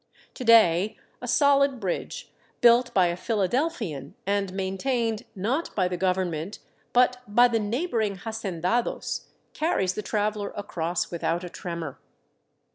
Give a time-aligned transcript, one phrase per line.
[0.33, 5.95] To day a solid bridge, built by a Phila delphian and maintained, not by the
[5.95, 6.57] government,
[6.91, 11.99] but by the neigh boring hacendados, carries the traveler across without a tremor.